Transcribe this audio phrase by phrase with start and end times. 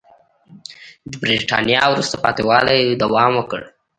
[1.11, 3.61] د برېټانیا وروسته پاتې والي دوام وکړ.